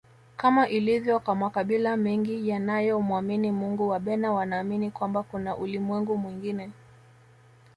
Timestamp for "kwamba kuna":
4.91-5.55